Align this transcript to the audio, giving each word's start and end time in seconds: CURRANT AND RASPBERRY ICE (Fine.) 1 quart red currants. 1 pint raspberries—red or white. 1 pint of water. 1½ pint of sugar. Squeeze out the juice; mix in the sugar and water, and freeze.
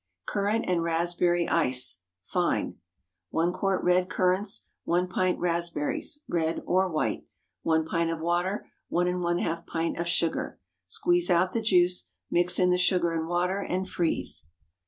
CURRANT 0.25 0.65
AND 0.67 0.81
RASPBERRY 0.81 1.47
ICE 1.47 2.01
(Fine.) 2.23 2.77
1 3.29 3.53
quart 3.53 3.83
red 3.83 4.09
currants. 4.09 4.65
1 4.85 5.07
pint 5.07 5.37
raspberries—red 5.37 6.63
or 6.65 6.89
white. 6.89 7.25
1 7.61 7.85
pint 7.85 8.09
of 8.09 8.19
water. 8.19 8.65
1½ 8.91 9.67
pint 9.67 9.99
of 9.99 10.07
sugar. 10.07 10.59
Squeeze 10.87 11.29
out 11.29 11.51
the 11.53 11.61
juice; 11.61 12.09
mix 12.31 12.57
in 12.57 12.71
the 12.71 12.79
sugar 12.79 13.11
and 13.11 13.27
water, 13.27 13.59
and 13.59 13.87
freeze. 13.87 14.47